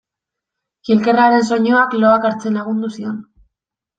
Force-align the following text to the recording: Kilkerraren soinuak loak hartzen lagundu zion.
Kilkerraren 0.87 1.43
soinuak 1.51 1.93
loak 2.05 2.25
hartzen 2.29 2.57
lagundu 2.61 2.93
zion. 2.97 3.23